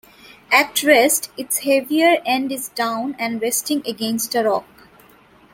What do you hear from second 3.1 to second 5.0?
and resting against a rock.